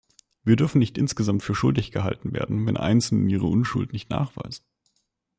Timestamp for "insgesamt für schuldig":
0.97-1.91